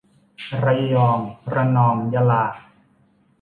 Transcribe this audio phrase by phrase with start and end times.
[0.63, 1.19] ระยอง
[1.53, 2.43] ระนอง ยะลา